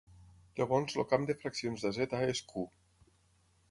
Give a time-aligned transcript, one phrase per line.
[0.59, 2.69] Llavors el camp de fraccions de Z és Q.